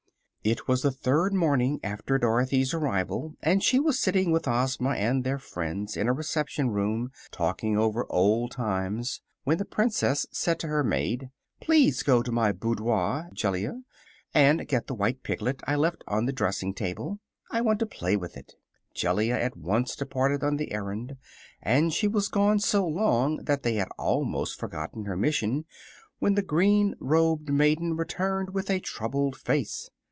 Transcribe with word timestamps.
It 0.43 0.67
was 0.67 0.81
the 0.81 0.89
third 0.89 1.35
morning 1.35 1.79
after 1.83 2.17
Dorothy's 2.17 2.73
arrival, 2.73 3.35
and 3.43 3.61
she 3.63 3.79
was 3.79 3.99
sitting 3.99 4.31
with 4.31 4.47
Ozma 4.47 4.93
and 4.93 5.23
their 5.23 5.37
friends 5.37 5.95
in 5.95 6.07
a 6.07 6.13
reception 6.13 6.71
room, 6.71 7.11
talking 7.29 7.77
over 7.77 8.07
old 8.09 8.49
times, 8.49 9.21
when 9.43 9.59
the 9.59 9.65
Princess 9.65 10.25
said 10.31 10.57
to 10.61 10.67
her 10.67 10.83
maid: 10.83 11.29
"Please 11.59 12.01
go 12.01 12.23
to 12.23 12.31
my 12.31 12.51
boudoir, 12.51 13.29
Jellia, 13.33 13.83
and 14.33 14.67
get 14.67 14.87
the 14.87 14.95
white 14.95 15.21
piglet 15.21 15.61
I 15.67 15.75
left 15.75 16.03
on 16.07 16.25
the 16.25 16.33
dressing 16.33 16.73
table. 16.73 17.19
I 17.51 17.61
want 17.61 17.77
to 17.77 17.85
play 17.85 18.17
with 18.17 18.35
it." 18.35 18.55
Jellia 18.95 19.39
at 19.39 19.55
once 19.55 19.95
departed 19.95 20.43
on 20.43 20.55
the 20.57 20.71
errand, 20.71 21.17
and 21.61 21.93
she 21.93 22.07
was 22.07 22.29
gone 22.29 22.57
so 22.59 22.83
long 22.87 23.43
that 23.43 23.61
they 23.61 23.75
had 23.75 23.89
almost 23.99 24.59
forgotten 24.59 25.05
her 25.05 25.15
mission 25.15 25.65
when 26.17 26.33
the 26.33 26.41
green 26.41 26.95
robed 26.99 27.51
maiden 27.53 27.95
returned 27.95 28.55
with 28.55 28.71
a 28.71 28.79
troubled 28.79 29.35
face. 29.35 29.91